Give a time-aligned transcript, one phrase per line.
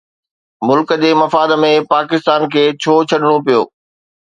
[0.69, 3.61] ملڪ جي مفاد ۾ پاڪستان کي ڇو ڇڏڻو پيو؟